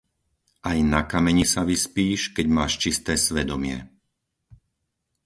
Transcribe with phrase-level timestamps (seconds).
[0.65, 3.77] Aj na kameni sa vyspíš, keď máš čisté svedomie.